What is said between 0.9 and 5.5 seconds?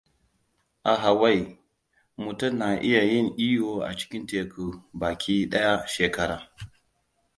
Hawaii, mutum na iya yin iyo a cikin teku baki